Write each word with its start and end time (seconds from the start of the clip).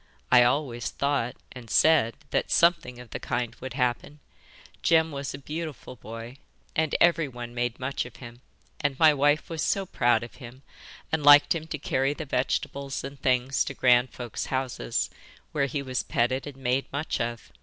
I 0.31 0.41
always 0.41 0.89
thought 0.89 1.35
and 1.51 1.69
said 1.69 2.15
that 2.31 2.49
something 2.49 2.99
of 2.99 3.11
the 3.11 3.19
kind 3.19 3.53
would 3.61 3.75
happen. 3.75 4.17
Jem 4.81 5.11
was 5.11 5.35
a 5.35 5.37
beautiful 5.37 5.95
boy, 5.95 6.37
and 6.75 6.95
everyone 6.99 7.53
made 7.53 7.79
much 7.79 8.03
of 8.05 8.15
him, 8.15 8.41
and 8.79 8.97
my 8.97 9.13
wife 9.13 9.47
was 9.47 9.61
so 9.61 9.85
proud 9.85 10.23
of 10.23 10.37
him, 10.41 10.63
and 11.11 11.23
liked 11.23 11.53
him 11.53 11.67
to 11.67 11.77
carry 11.77 12.15
the 12.15 12.25
vegetables 12.25 13.03
and 13.03 13.21
things 13.21 13.63
to 13.63 13.75
grand 13.75 14.09
folks' 14.09 14.47
houses, 14.47 15.11
where 15.51 15.67
he 15.67 15.83
was 15.83 16.01
petted 16.01 16.47
and 16.47 16.57
made 16.57 16.87
much 16.91 17.19
of. 17.21 17.51